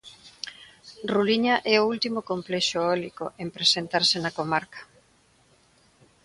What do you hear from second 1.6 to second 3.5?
é o último complexo eólico en